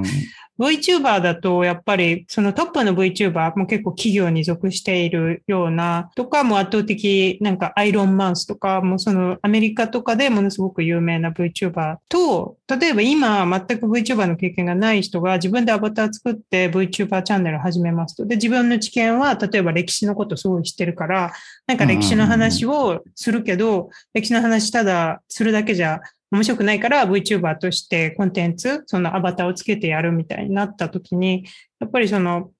[0.58, 18.26] VTuber だとやっぱりそのトップの VTuber も結構企業に属しているようなとかも圧倒的なんかアイロンマウスとかもそのアメリカとかでものすごく有名な VTuber と例えば今全く VTuber の経験がない人が自分でアバター作って VTuber チャンネル始めますと。
[18.26, 21.32] で自分の知見は例えば歴史のことすごい知ってるから
[21.66, 31.44] なんか歴史の話をするけど歴史の話ただするだけじゃ面白くないから VTuber としてコンテンツ、そのアバターをつけてやるみたいになった時に、
[31.78, 32.50] やっぱりその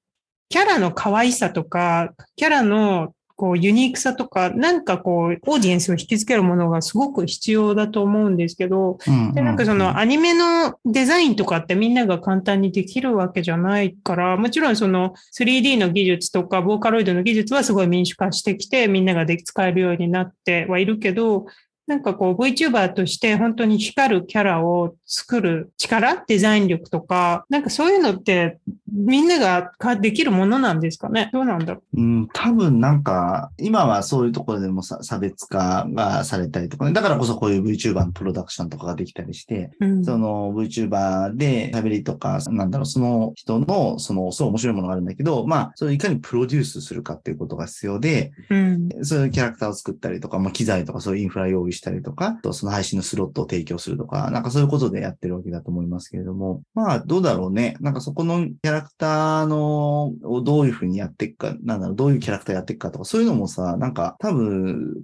[0.49, 21.45] キャラの可愛さとか、キャラのこうユニークさとか、なんかこうオーディエンスを引きつけるものがすごく必要だと思うんですけど、うんで、なんかそのアニメのデザインとかってみんなが簡単にできるわけじゃないから、もちろんその 3D の技術とかボーカロイドの技術はすごい民主化してきてみんなができ使えるようになってはいるけど、
[21.87, 28.59] なんかこう VTuber として本当に光るキャラを作る力、デザイン力とか、なんかそういうのって
[28.93, 31.31] みんながかできるものなんですかね？
[31.33, 32.01] どうなんだろう？
[32.01, 36.93] ん、多分なんか、今はそういうところでもさ差別化がされたりとかね。
[36.93, 39.87] だからこそこういう VTuber のプロダクションとかができたりして、う。
[39.87, 48.89] うんその VTuber で喋りとか、なんだろう、その人の、その、すごい面白いものがあるんだけど、まあ、それをいかにプロデュースするかっていうことが必要で、うん。
[49.03, 57.77] そういうキャラクターを作ったりとか、まあ、機材とかそういうインフラ用意したりとか、あとその配信のスロットを提供するとか、なんかそういうことででやってるわけだと思いますけれども、まあ、どうだろうね。
[57.81, 65.03] なんかそこのキャラクターの、をどういうふうにやっていくか、なんだろう、どういうキャラクターやっていくかとか、そういうのもさ、なんか多分、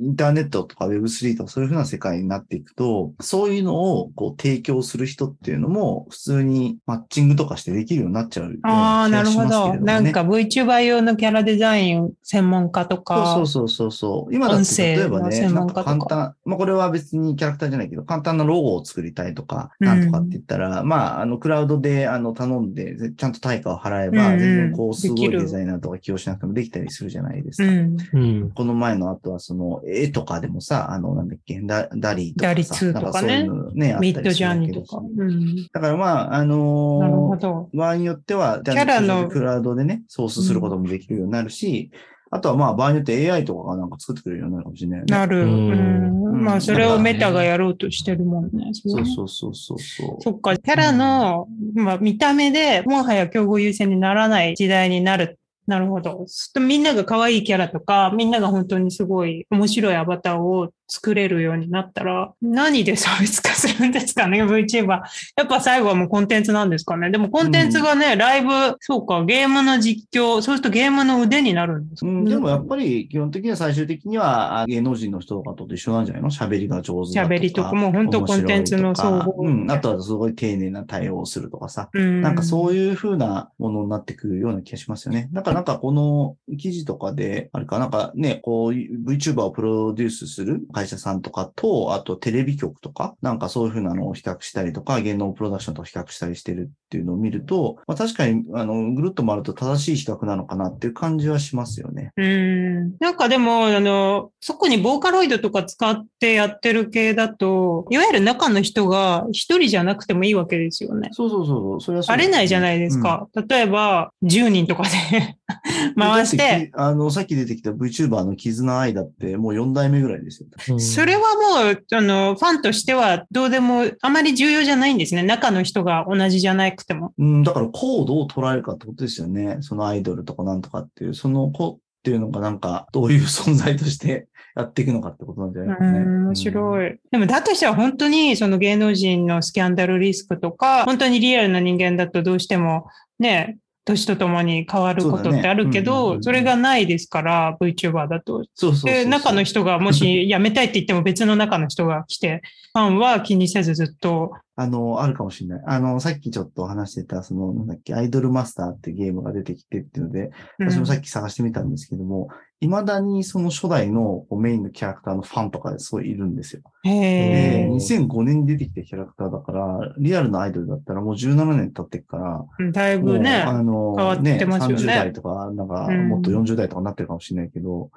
[0.00, 9.74] インターネットとか Web3 とかそういうふうな世界になっていくと、そういうのをこう提供する人っていうのも、普通にマッチングとかしてできるようになっちゃうああ、なるほど。
[9.74, 13.34] なんか VTuber 用のキャラデザイン専門家とか。
[13.34, 14.34] そうそうそうそう。
[14.34, 27.68] 今だ例えばね、簡単、まあこれは別にキャラクターじゃないけど、簡単なロゴを作りたいとか、うんなんとかって言ったら、まあ、あの、クラウドであの頼んで、ぜちゃんと対価を払えば、うんうん全然こう、すごいデザイナーとか起用しなくてもできたりするじゃないですか。
[27.68, 27.96] うん。
[28.12, 28.50] うん。
[28.50, 32.46] この前の後はその、絵とかでもさ、あの、なんだっけ、ダダリーとかさ。
[32.46, 35.02] ダリ2とかねういうのね、あったりミッドジャーするわけですニーとか。
[35.02, 35.68] うん。
[35.72, 37.70] だからまあ、あのーなるほど。
[37.74, 41.90] 場合によっては、キャラのクラウドでね、ソースすることもできるようになるし、
[42.30, 45.10] あとはまあ場合によって AI とかがなんか作ってくれるようになるかもしれないよね。
[45.12, 45.38] なる。
[45.38, 46.44] ううんん。
[46.44, 48.70] まあ、それをメタがやろうとしてるもんね。
[48.74, 50.22] そううそうそうそうそう。
[50.22, 55.38] そっか、キャラの、まあ、見た目でもはや競合優先にならない時代になる。
[55.68, 56.24] なるほど。
[56.60, 64.88] みんなが可愛いキャラとか、みんなが本当にすごい面白いアバターを作れるようになったら、何で差別化するんですかね、 VTuber。
[64.88, 67.10] やっぱ最後はもうコンテンツなんですかね？
[67.10, 76.30] でもコンテンツがね、ライブ、そうか、ゲームの実況、そうするとゲームの腕になるんですか、うん、でもやっぱり基本的には最終的にはあ芸能人の人とかと一緒なんじゃないの？
[76.30, 77.34] 喋りが上手だとか。
[77.34, 79.34] 喋りとかもう本当コンテンツの総合。
[79.46, 79.70] うん。
[79.70, 81.90] あとはすごい丁寧な対応をするとかさ。
[81.92, 85.28] うん、なんかそういう風なものになってくるような気がしますよね。
[85.32, 102.12] だからなんかこの記事とかで、あれかなんかね、こう VTuber をプロデュースする会社さんとかと、あとテレビ局とか、なんかそういう風なのを比較したりとか、芸能プロダクションと比較したりしてるっていうのを見ると、まあ確かにあのぐるっと回ると正しい比較なのかなっていう感じはしますよね。
[102.16, 102.96] うん。
[102.98, 111.10] なんかでも、あの、そこにボーカロイドとか使ってやってる系だと、いわゆる中の人が一人じゃなくてもいいわけですよね。
[111.12, 111.80] そうそうそう。
[111.80, 113.26] それはバレないじゃないですか。
[113.34, 115.36] うん、例えば、10人とかで
[115.98, 116.70] 回して。
[116.74, 120.48] あの、さっき出てきた VTuber の絆愛だってもう4代目ぐらいですよ。
[120.78, 125.22] それはもう、あの、ファンとしてはどうでも、あまり重要じゃないんですね。
[125.22, 127.12] 中の人が同じじゃなくても。
[127.18, 129.58] うん、だからコードを捉えるかってことですよね。
[129.60, 136.00] そのアイドルとかなんとかっていう、その子っていうのがなんか、どういう存在として やっていくのかってことなんじゃないかね。
[136.00, 136.98] 面白い。
[137.10, 142.86] でもだとしては本当にその芸能人のスキャンダルリスクとか、本当にリアルな人間だとどうしても
[143.18, 148.44] ね、年とともに変わることってあるけど、それがないですから、VTuber だと。
[148.54, 152.42] そうそうで、中の人がもし辞 めたいって言っても別の中の人が来て、
[152.74, 154.32] ファンは気にせずずっと。
[154.60, 155.62] あの、あるかもしれない。
[155.66, 162.26] あの、さっきちょっと話してた、その、なんだっけ、アイドルマスターってゲームが出てきてっていうので、私もさっき探してみたんですけども、
[162.60, 166.62] 未だにその初代のメインのキャラクターのファンとかですごいいるんですよ。
[166.82, 177.90] へで、2005年に出てきたキャラクターだから、リアルなアイドルだったらもう17年経ってるから、だいぶね、あの、変わってますよね30代とか、なんか、もっと40代とかになってるかもしれないけど、うん、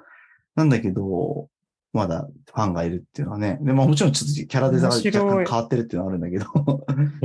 [0.54, 1.48] なんだけど、
[1.92, 3.58] まだファンがいるっていうのはね。
[3.60, 6.46] で、まあもちろんちょっとキャラデザが若干変わってるっていうのはあるんだけど、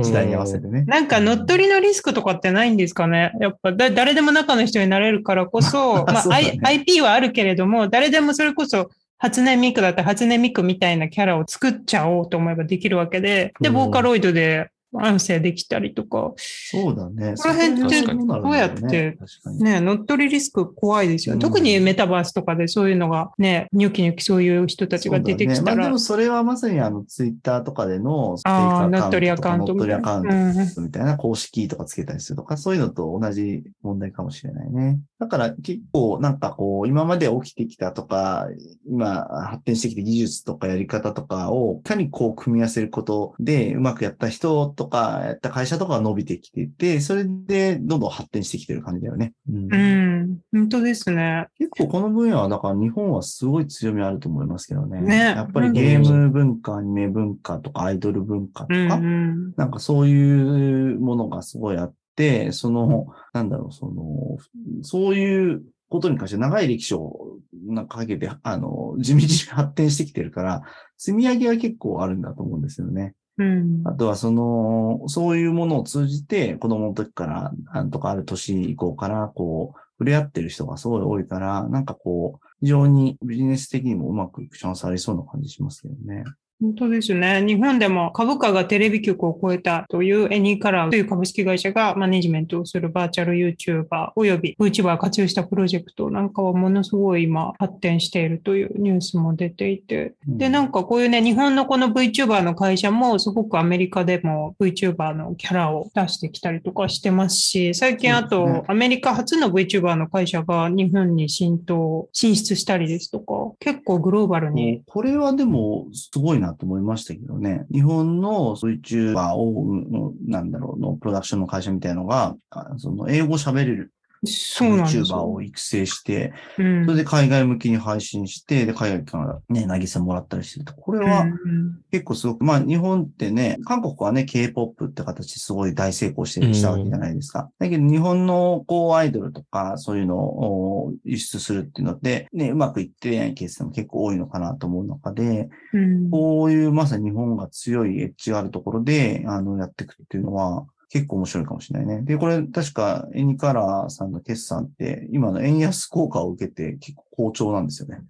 [0.02, 0.84] 時代に合わせてね。
[0.84, 3.32] なんか乗っ取りのリスクとかってないんですかね？
[3.40, 16.32] やっぱだ誰でも中の人になれるからこそ、 まあ、ね、IP はあるけれども、誰でもそれこそ初音ミクだったら初音ミクみたいなキャラを作っちゃおうと思えばできるわけで、で、ボーカロイドで音声できたりとか。
[16.36, 17.34] そうだね。
[17.36, 19.18] この辺ってどうやって、
[19.60, 21.40] ね、乗っ取りリスク怖いですよ、ね。
[21.40, 25.70] 特にメタバースとかでそういうのがね、ニョキニョキそういう人たちが出てきたら。
[25.70, 34.98] ねまあ、でもそれはまさにあのツイッターとかでのあ乗っ取りアカウント乗っ取りアカウントみたいな公式とかつけたりするとか、そういうのと同じ問題かもしれないね。
[35.18, 38.48] だから結構なんかこう、今まで起きてきたとか、
[38.88, 49.32] 今発展してきた技術とかやり方とかを、いかにこう組み合わせることでうまくやった人とか、やった会社とかが伸びてきていて、それでどんどん発展してきてる感じだよね。
[49.50, 51.48] うん、うん、本当ですね。
[51.58, 55.00] 結構この分野は、だから日本はすごい強みあると思いますけどね。
[55.00, 64.38] ねやっぱりゲーム文化、アニメ文化とかアイドル文化とか、うんうん、なんかそういうものがすごいあって、その、なんだろう、その、
[64.82, 70.62] そういうことに関して長い歴史をなんかかけて、あの、地道に発展してきてるから、
[70.96, 73.14] 積み上げは結構あるんだと思うんですよね。
[73.38, 86.24] うん、あとはその、そういうものを通じて子供の時から、なんとかある年以降から、こう、触れ合ってる人がすごい多いから、なんかこう、非常にビジネス的にもうまくいくチャンスありそうな感じしますけどね。
[86.60, 87.40] 本当ですね。
[87.46, 100.14] 日本でも株価がテレビ局を超えたというエニーカラーという株式会社がマネジメントをするバーチャル YouTuber および VTuber を活用したプロジェクトなんかはものすごい今発展しているというニュースも出ていて。
[100.26, 114.82] で、なんかこういうね、日本のこの VTuber の会社もすごくアメリカでも VTuber のキャラを出してきたりとかしてますし、最近あとアメリカ初の VTuber の会社が日本に浸透、進出したりですとか、結構グローバルに。
[114.86, 117.66] これはでもすごいななと思いましたけどね。
[117.72, 122.36] 日本の VTuber を、なんだろう、のプロダクションの会社みたいのが、
[122.78, 123.92] その英語喋れる
[124.24, 130.74] そうなんです VTuber を育成して、うんそれで海外向きに配信して、で、海外からね、投げ銭もらったりしてると。
[130.74, 137.50] これはうん結構すごく、まあ日本ってね、韓国はね、K-POP って形ですごい大成功してるしたわけじゃないですか。
[137.58, 152.02] だけど日本のこうアイドルとかそういうのを輸出するっていうので、ね、うまくいってないケースでも結構多いのかなと思う中で、うんこういうまさに日本が強いエッジがあるところで、あの、やっていくっていうのは、結構面白いかもしれないね。
[152.02, 158.02] で、これ確かエニカラーさんの決算って、今の円安効果を受けて結構好調なんですよね。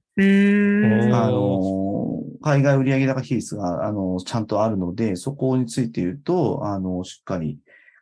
[1.12, 7.58] あの、海外売上高比率が、あの、ちゃんとあるので、そこについて言うと、あの、しっかり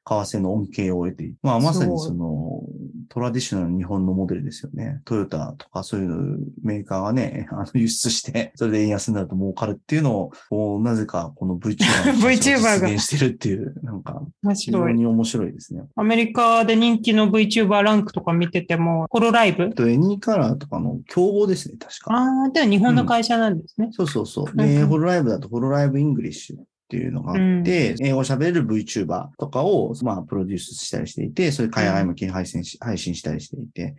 [0.08, 1.34] 為替の恩恵を得ている。
[1.42, 2.62] まあ、まさにその、
[3.08, 5.00] トラディショナルな日本のモデルですよね。
[5.04, 14.88] トヨタとかそういうメーカーがね、あの輸出して、それで円安になると儲かるっていうのを、なぜかこの VTuber が 実現してるっていう、なんか、面非常。
[14.88, 15.82] に面白いですね。
[15.96, 19.64] アメリカで人気の VTuber ランクとか見てても、ホロライブ？
[19.64, 22.14] あと、エニーカラーとかの競合ですね、確か。
[22.14, 23.88] ああ、では日本の会社なんですね。
[23.90, 24.44] そうそうそう。
[24.48, 26.56] うんで、うんホロライブだとホロライブ English
[26.86, 33.96] っていうのがあって、英語喋れる VTuber とかを、まあ、プロデュースしたりしていて、それ海外向けに配信し、配信したりしていて、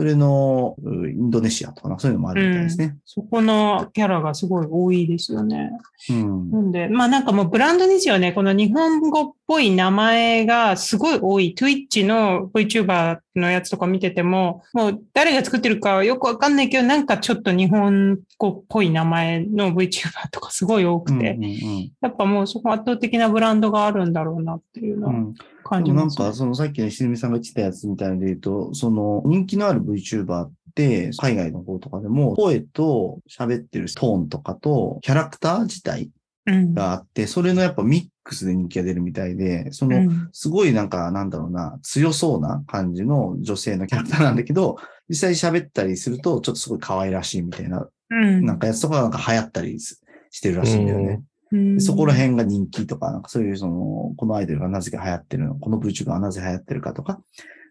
[0.00, 2.96] それの、うインドネシアとかな、そういうのもあるみたいですね。
[3.04, 5.72] そこのキャラがすごい多いですよね。
[6.08, 6.50] うん。
[6.50, 8.32] なんで、まあなんかもうブランドですよね。
[8.32, 11.54] この日本語っぽい名前がすごい多い。
[11.54, 25.34] Twitch の VTuber のやつとか見てても、もう誰が作ってるかはよくわかんないけど、なんかちょっと日本語っぽい名前の VTuber とかすごい多くて、うんうんやっぱもうそこ圧倒的なブランドがあるんだろうなっていうのはうんうん
[25.70, 26.16] 感じます、ね。
[26.16, 36.10] でもなんか、そのさっきの石みさんが言ってたやつみたいで言うと、その人気のある VTuber って、海外の方とかでも、声と喋ってるトーンとかと、キャラクター自体
[36.46, 36.74] うん。
[36.74, 40.28] があって、それのやっぱミックスで人気が出るみたいで、その、うん。
[40.32, 44.76] すごいなんか、なんだろうな、強そうな感じの女性のキャラクターなんだけど、
[45.08, 48.46] 実際喋ったりすると、ちょっとすごい可愛らしいみたいな、うん。
[48.46, 50.00] なんかやつとかがなんか流行ったりす
[50.30, 51.22] してるらしいんだよね。
[51.78, 57.20] そこら辺が人気とか、なんかそういうその、このアイドルがなぜか流行ってるの、この VTuber がなぜ流行ってるかとか、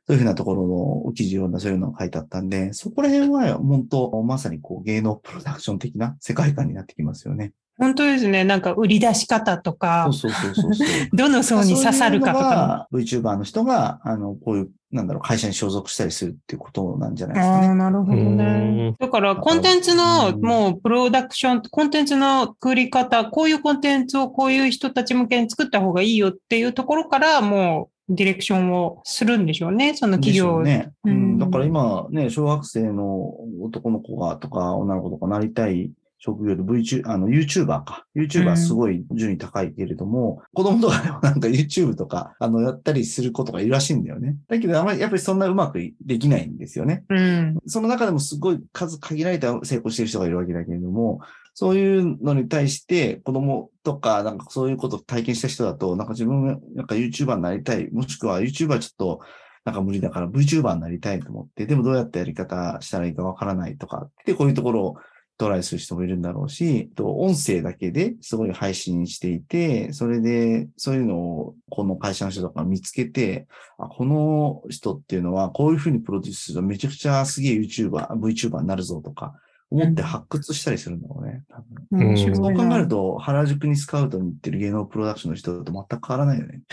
[0.08, 7.54] そういうふうなところの記事をういうのが書いてあったんで、そこら辺は本当、まさにこう芸能プロダクション的な世界観になってきますよね。
[7.80, 8.44] 本当ですね。
[8.44, 10.88] なんか売り出し方とかそう、そうそうそう。
[11.16, 12.88] どの層に刺さるかとか。
[12.92, 17.76] そういうのが VTuber の人が、あの、こういう、なんだろう、会社に所属したりするっていうことなんじゃないですかああ、ね。
[17.76, 18.96] なるほどうねん。
[19.00, 29.94] だから、コンテンツの、うんもう、プロダクション、コンテンツの作り方、こういうコンテンツをこういう人たち向けに作った方がいいよっていうところから、もう、ディレクションをするんでしょうね。
[29.96, 30.62] その企業。
[30.64, 30.92] ね。
[31.06, 31.38] ううんん。
[31.38, 38.06] だから今ね、小学生の男の子がとか女の子とかなりたい職業で VTuber、あの YouTuber か。
[38.16, 44.36] うん YouTuber すごい順位高いけれども、子供とかでもなんか YouTube とか、あの、やったりする子とかいるらしいんだよね。
[44.48, 47.06] だけどあまりやっぱりそんなうまくできないんですよね。
[47.10, 47.58] うん。
[47.66, 51.22] その中でもすごい数限られた成功してる人がいるわけだけれども、
[51.54, 59.20] そういうのに対して子供とか、なんかそういうことを体験した人だと、なんか自分がなんか YouTuber になりたい、もしくは YouTuber ちょっと
[59.66, 64.96] なんか無理だから VTuber になりたいと思って、でもどうやってやり方したらいいかわからないとか、で、こういうところを
[65.40, 79.34] トライする人もいるんだろうし、と音声だけですごい配信していて、それで、そういうのをこの会社の人とか見つけて、あ、この人っていうのはこういうふうにプロデュースするとめちゃくちゃすげえ YouTuber、VTuber になるぞとか、
[79.72, 81.44] 思って発掘したりするんだろうね。
[81.48, 86.64] 多分面白いそうな考えると、原宿にスカウトに行ってる芸能プロダクションの人と全く変わらないよね。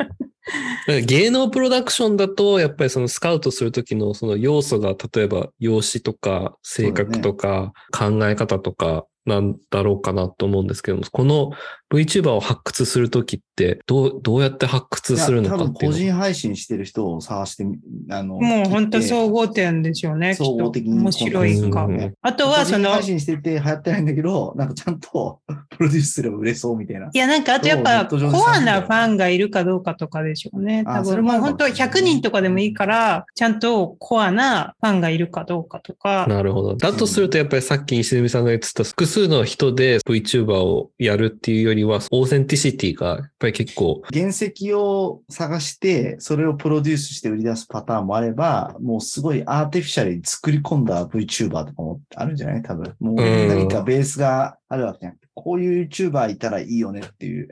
[0.87, 11.51] 芸能プロダクションだと、やっぱりそのスカウトするときのその要素が、例えば容姿とか性格とか考え方とかなんだろうかなと思うんですけども、この
[11.93, 17.77] VTuber を発掘するときって、どう、どうやって発掘するのかっていうの個人配信してる人を探してみ、
[18.09, 20.31] あの、もう本当う総合点ですよね。
[20.31, 22.13] きっと総合的に面白いかうん。
[22.21, 27.09] あとは、その、配信してて流行ってないんだけど、なんかちゃんとプロデュースすれば売れそうみたいな。
[27.11, 30.83] いや、なんか、あとやっぱ、コアなファンがいるかどうかとかでしょうね。
[30.85, 36.25] あ多分、それもう本当もしれない100人とかでもいいから、ちゃんとコアなファンがいるかどうかとか。
[36.27, 36.75] なるほど。
[36.75, 52.61] だとすると、やっぱりさっき石積さんが言ってた複数数の人で VTuber をやるっていうよりは、オーセンティシティがやっぱり結構、原石を探して、それをプロデュースして売り出すパターンもあれば、もうすごいアーティフィシャルに作り込んだ VTuber とかもあるんじゃない？
[52.61, 52.93] 多分。
[52.99, 57.47] もう何かベースがあるわけじゃなくて、こういう YouTuber いたらいいよねっていう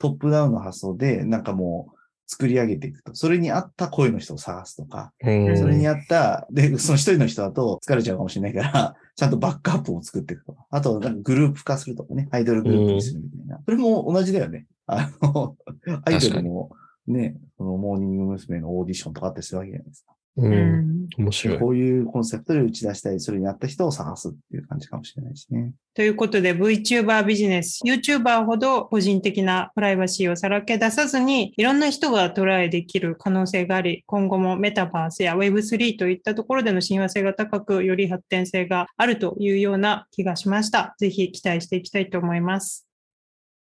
[0.00, 1.96] トップダウンの発想で、なんかもう
[2.26, 3.14] 作り上げていくと。
[3.14, 10.66] それに合った声の人を探すとか、うんそれに合った、で、その一人の人だと疲れちゃうかもしれないから、 ちゃんとバックアップを作っていくとか。
[10.70, 13.60] あと、グループ化するとかね、アイドルグループにするみたいな。
[13.64, 14.66] それも同じだよね。
[14.86, 15.56] あの、
[16.04, 16.70] アイドルも
[17.06, 18.60] ね、そのモーニング娘。
[18.60, 20.14] のオーディションとかあってするわけじゃないですか。
[20.36, 20.46] う。
[20.46, 21.58] うんん面白い。
[21.58, 25.72] こういうコンセプトで打ち出したり、それに合った人を探すっていう感じかもしれないしね。
[25.94, 40.94] ということで VTuber ビジネス、YouTuber ほど個人的なプライバシーをさらけ出さずに、いろんな人がトライできる可能性があり、今後もメタバースや Web3 といったところでの親和性が高く、より発展性があるというような気がしました。
[40.98, 42.86] ぜひ期待していきたいと思います。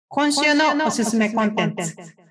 [0.08, 2.27] 今週のおすすめコンテンツ。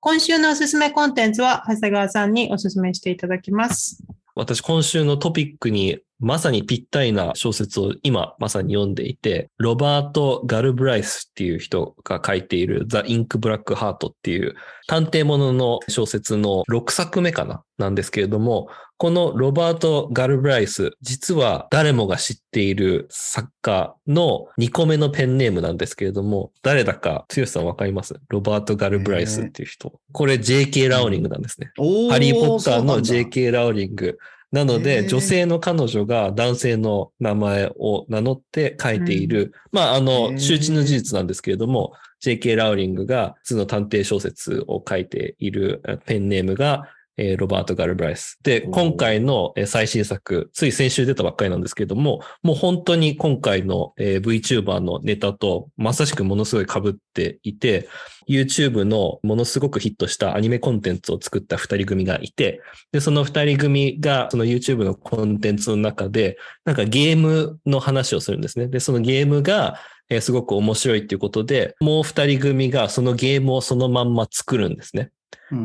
[0.00, 4.04] 今週のおすすめコンテンツは、長谷川さんにおすすめしていただきます。
[4.36, 14.54] 私、今週のトピックにまさにぴったりな小説を今まさに読んでいて、ロバート・ガルブライスっていう人が書いているザ・インク・ブラック・ハートっていう
[14.86, 28.16] 探偵ものの小説の6作目かななんですけれども、このロバート・ガルブライス、実は誰もが知っている作家の2個目のペンネームなんですけれども、誰だか、剛さんわかります？
[28.28, 30.00] ロバート・ガルブライスっていう人。
[30.10, 30.88] これ J.K.
[30.88, 31.70] ラウリングなんですね。
[32.10, 33.52] ハリー・ポッターの J.K.
[33.52, 34.18] ラウリング。
[34.50, 42.56] なので、女性の彼女が男性の名前を名乗って書いている、うん、まあ、あの、周知の事実なんですけれども、J.K.
[42.56, 46.88] ラウリングが普通の探偵小説を書いているペンネームが、
[47.18, 48.38] えー、ロバート・ガルブライス。
[48.42, 57.88] で、今回の最新作、つい先週出たばっかりなんですけれども、もう本当に今回の、えー、VTuber のネタとまさしくものすごい被っていて、
[58.28, 62.60] YouTube のものすごくヒットしたアニメコンテンツを作った二人組がいて、
[62.92, 68.68] で、その二人組がその YouTube のコンテンツの中で、なんかゲームの話をするんですね。
[68.68, 69.78] で、そのゲームが、
[70.10, 75.10] えー、すごく面白いっていうことで、もう二人組がそのゲームをそのまんま作るんですね。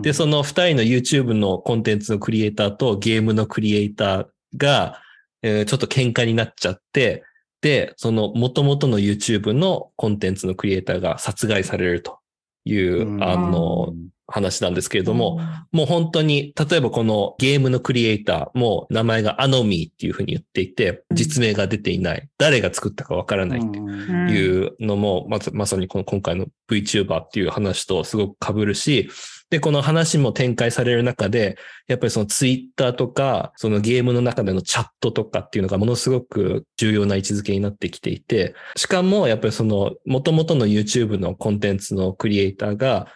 [0.01, 5.01] で、その二人の YouTube のコンテンツのクリエイターとゲームのクリエイターが、
[5.41, 7.24] えー、ちょっと喧嘩になっちゃって、
[7.61, 12.20] で、その元々の YouTube のコンテンツのクリエイターが殺害されると
[12.66, 13.93] いう、あの、
[14.28, 15.39] 話なんですけれども、
[15.72, 29.09] もう本当に、例えばこのゲームのクリエイターも名前がアノミーっていうふうに言っていて、実名が出ていない、誰が作ったかわからないっていうのも、まずまさにこの今回の VTuber っていう話とすごく被るし、
[29.53, 43.09] で、この話も展開される中で、やっぱりそのツイッターとか、そのゲームの中でのチャットとかっていうのがものすごく重要な位置づけになってきていて、しかもやっぱりその元々の YouTube のコンテンツのクリエイターが、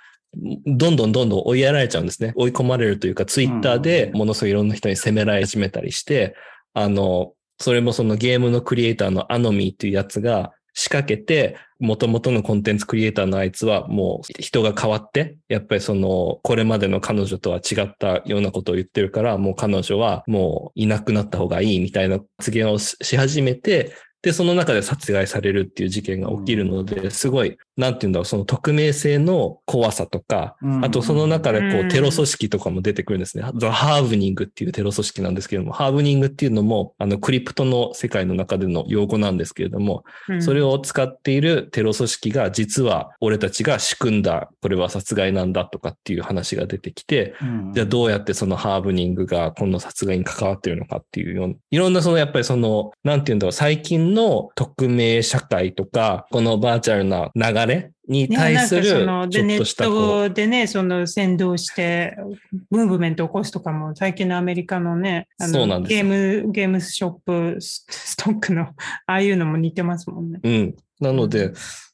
[0.68, 2.34] どんどんどんどん追いやられちゃうんですね。
[2.36, 6.36] 追い込まれるというか、ツイッターでものすごいいろんな人に責められ始めたりして、
[6.76, 33.46] あの、それもそのゲームのクリエイターのアノミーっていうやつが仕掛けて、元々のコンテンツクリエイターのあいつはもう人が変わって、やっぱりその、これまでの彼女とは違ったようなことを言ってるから、もう彼女はもういなくなった方がいいみたいな発言をし始めて、で、その中で殺害されるっていう事件が起きるので、すごい、なんて言うんだろう、その匿名性の怖さとか、あとその中でこう、テロ組織とかも出てくるんですね。
[33.56, 40.04] ザ・ハーブニングっていうテロ組織なんですけれども、ハーブニングっていうのも、あの、クリプトの世界の中での用語なんですけれども、
[40.40, 47.36] それを使っているテロ組織が、実は俺たちが仕組んだ、これは殺害なんだとかっていう話が出てきて、
[47.74, 57.67] じゃあどうやってそのハーブニングがこの殺害に関わっているのかっていうような、いろんなそのやっぱりその、なんて言うんだろう、最近の匿名社会とか、このバーチャルな流れ
[58.08, 62.16] に対するちょっとしたネットでね、その先導して、
[62.70, 66.06] ムーブメント起こすとかも、最近のアメリカのね、あのゲー
[66.44, 68.64] ム、ゲームショップストックの、
[69.08, 70.40] ああいうのも似てますもんね。
[70.44, 70.76] うん。
[71.00, 71.54] なので、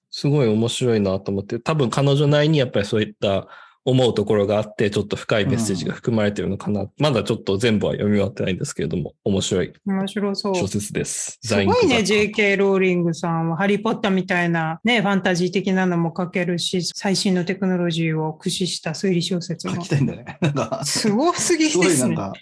[0.10, 3.48] すごい面白いなと思って、多分彼女なりにやっぱりそういった
[3.86, 6.82] 思うところがあって、ちょっと深いメッセージが含まれてるのかな。
[6.82, 9.74] うん、まだちょっと全部は読み終わってないんですけれども、面白い。
[9.86, 10.56] 面白そう。
[10.56, 11.40] 小説です。
[11.44, 19.76] すごいね、JK ローリングさんは、ハリーポッターみたいなね、ファンタジー的なのも書けるし、最新のテクノロジーを駆使した推理小説も。
[19.76, 20.38] 書きたいんだね。
[20.42, 21.86] なんか、すごすぎですね。
[21.90, 22.34] すごいなんか、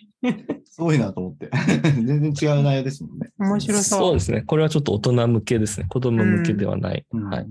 [0.65, 1.49] すごいなと思って。
[2.05, 3.31] 全然違う内容ですもんね。
[3.39, 3.83] 面白そう。
[3.83, 4.41] そうですね。
[4.41, 5.87] これはちょっと大人向けですね。
[5.89, 7.03] 子供向けではない。
[7.11, 7.47] うん、はい。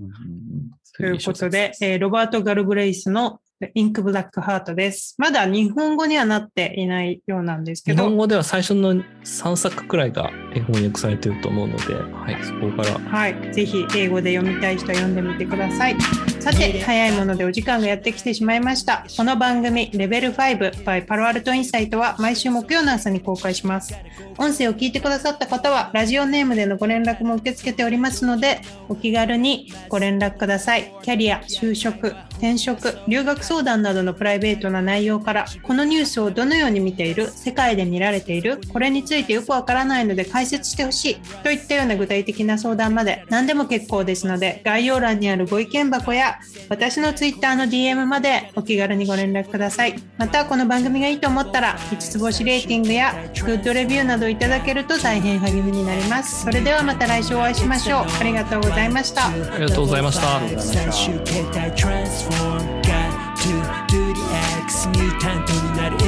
[0.97, 3.39] ということで、えー、ロバート・ガルブレイスの
[3.73, 5.15] インクブラックハートです。
[5.17, 8.03] まだ日本語にはなっていないようなんですけど。
[8.03, 12.99] 日本語では最初の3作くらいが翻訳されてると思うので、はい、そこから。
[13.09, 15.95] はい、ぜひ英語で読みたい人は読んでみてください。
[16.41, 19.05] さて、早いものでお時間がやってきてしまいました。
[19.15, 23.93] この番組、レベル5 by パロアルトインサイトは毎週木曜の朝に公開します。
[24.39, 30.91] 音声を聞いてくださった方は、ラジオネームでのご連絡も受け付けておりますので、お気軽にご連絡ください。
[31.03, 46.30] キャリア、就職、転職、留学相談などのプライベートな内容から、このニュースをどのように見ている、世界で見られている、これについてよくわからないので解説してほしい、といったような具体的な相談まで何でも結構ですので、概要欄にあるご意見箱や、
[46.69, 49.95] 私の Twitter の DM までお気軽にご連絡ください。
[50.17, 53.13] また、この番組がいいと思ったら、5つ星レーティングや
[53.45, 56.43] グッドレビューなどいただけると大変励みになります。
[56.43, 58.05] それではまた来週お会いしましょう。
[58.19, 59.27] ありがとうございました。
[59.27, 60.39] ありがとうございました。
[60.59, 62.81] 最終形態 transform?
[62.81, 64.21] が to do the
[64.63, 64.87] X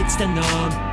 [0.04, 0.93] It's the norm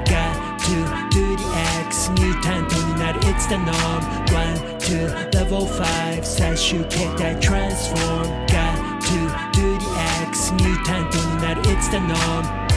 [1.90, 9.16] X ミュータントになる It's the norm 1 2 level 5最終形態 transform got to
[9.52, 9.86] do the
[10.28, 12.69] X ミュータントになる It's the norm